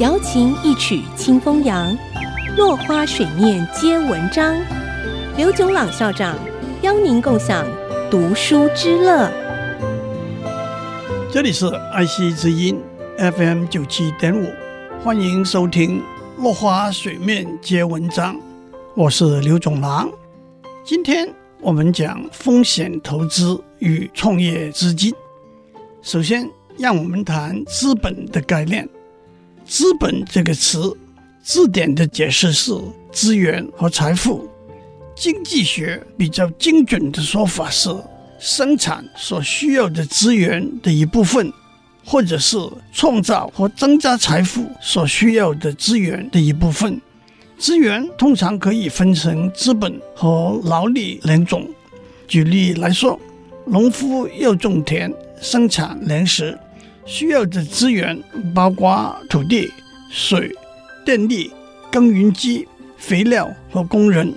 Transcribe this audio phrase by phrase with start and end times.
[0.00, 1.96] 瑶琴一曲清风扬，
[2.56, 4.56] 落花水面皆文章。
[5.36, 6.36] 刘炯朗校长
[6.82, 7.66] 邀您共享
[8.10, 9.30] 读书之乐。
[11.30, 12.78] 这里是爱惜之音
[13.16, 14.46] FM 九七点五，
[15.02, 16.00] 欢迎收听
[16.42, 18.34] 《落花水面皆文章》，
[18.94, 20.10] 我是刘炯朗。
[20.84, 25.14] 今天我们讲风险投资与创业资金。
[26.02, 28.88] 首先，让我们谈资本的概念。
[29.64, 30.96] 资本这个词，
[31.42, 32.72] 字典的解释是
[33.12, 34.48] 资源和财富。
[35.14, 37.90] 经济学比较精准的说法是，
[38.38, 41.52] 生产所需要的资源的一部分，
[42.04, 42.56] 或者是
[42.92, 47.00] 创造和增加财富所需要的资源的一部分。
[47.58, 51.68] 资源通常可以分成资本和劳力两种。
[52.26, 53.20] 举例来说，
[53.66, 56.58] 农夫要种田生产粮食，
[57.04, 58.20] 需要的资源
[58.54, 59.72] 包括土地、
[60.10, 60.54] 水、
[61.04, 61.52] 电力、
[61.90, 64.32] 耕耘机、肥料和工人。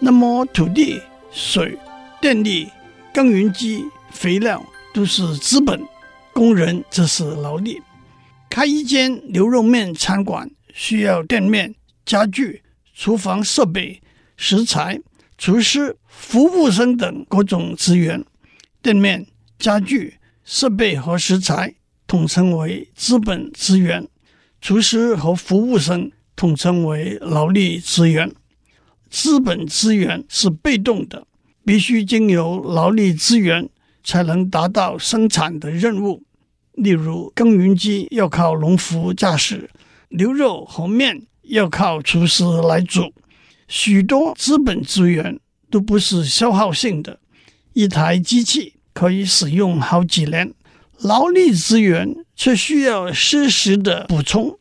[0.00, 1.78] 那么，土地、水、
[2.20, 2.68] 电力、
[3.12, 5.80] 耕耘机、肥料都是资本，
[6.32, 7.80] 工人则是劳力。
[8.50, 11.74] 开一间牛肉面餐馆需要店面、
[12.04, 12.62] 家具、
[12.94, 14.00] 厨房设备、
[14.36, 15.00] 食材、
[15.38, 18.24] 厨师、服务生等各种资源。
[18.82, 19.26] 店面、
[19.58, 21.74] 家具、设备和食材
[22.06, 24.06] 统称为资本资源，
[24.60, 28.32] 厨师和服务生统称为劳力资源。
[29.10, 31.26] 资本资源是被动的，
[31.64, 33.68] 必须经由劳力资源
[34.02, 36.22] 才能达到生产的任务。
[36.72, 39.70] 例如，耕耘机要靠农夫驾驶，
[40.08, 43.12] 牛肉和面要靠厨师来煮。
[43.68, 45.38] 许多资本资源
[45.70, 47.20] 都不是消耗性的，
[47.72, 50.52] 一台机器可以使用好几年，
[51.00, 54.58] 劳力资源却需要适时的补充。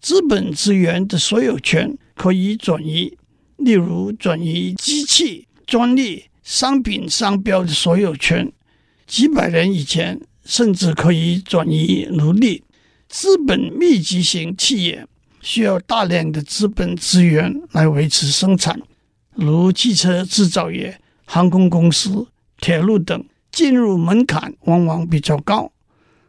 [0.00, 3.16] 资本资源的所有权可以转移。
[3.56, 8.52] 例如，转移机器、专利、商品商标的所有权；
[9.06, 12.62] 几百年以前，甚至可以转移奴隶。
[13.08, 15.06] 资本密集型企业
[15.40, 18.80] 需要大量的资本资源来维持生产，
[19.34, 22.26] 如汽车制造业、航空公司、
[22.58, 25.72] 铁路等，进入门槛往往比较高。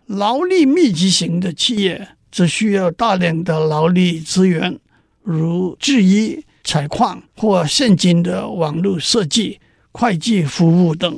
[0.08, 4.80] 劳力密集型的企业则需要大量的劳力资源，
[5.22, 6.44] 如制衣。
[6.64, 9.58] 采矿或现今的网络设计、
[9.94, 11.18] 会计服务等，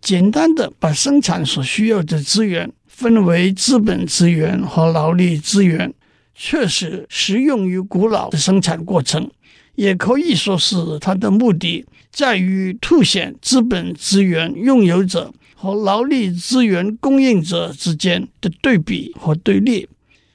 [0.00, 5.94] 简单的把生产所需要的资源分为资本资源和劳力资源，
[6.34, 9.30] 确实适用于古老的生产过程，
[9.76, 15.32] 也可以说是它的目的在于凸显资本资源拥有者
[15.64, 19.88] 和劳力资源供应者之间的对比和对立。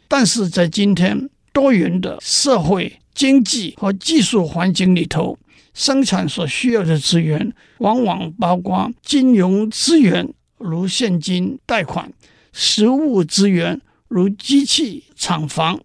[0.08, 5.38] 但是在今天多元的社会，经济和技术环境里头，
[5.76, 12.08] 生产所需要的资源往往包括金融资源，如现金、贷款；
[12.52, 15.78] 实物资源，如机器、厂房；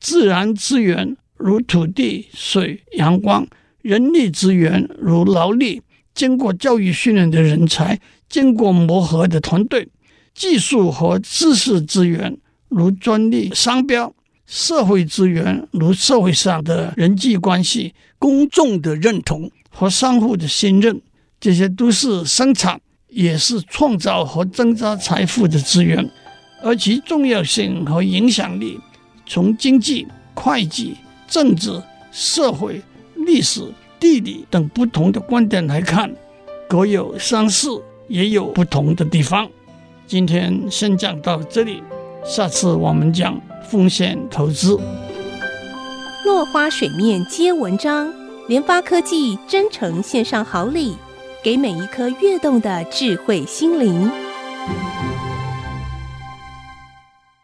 [0.00, 3.44] 自然资源，如土地、水、阳光；
[3.82, 5.82] 人力资源，如劳力，
[6.14, 9.86] 经过教育训练的人才，经过磨合的团队；
[10.34, 12.36] 技术和知识资源，
[12.68, 14.12] 如专利、商标。
[14.46, 21.02] 社会资源，如社会上的人际关系、公众的认同和商户的信任，
[21.40, 26.08] 这些都是生产，也是创造和增加财富的资源。
[26.62, 28.78] 而其重要性和影响力，
[29.26, 30.94] 从经济、会计、
[31.26, 31.82] 政治、
[32.12, 32.80] 社会、
[33.16, 33.60] 历史、
[33.98, 36.14] 地理等不同的观点来看，
[36.68, 39.48] 各有相似，也有不同的地方。
[40.06, 41.82] 今天先讲到这里，
[42.24, 43.40] 下次我们讲。
[43.68, 44.78] 风险投资，
[46.24, 48.14] 落花水面皆文章。
[48.46, 50.94] 联发科技真诚献上好礼，
[51.42, 54.08] 给每一颗跃动的智慧心灵。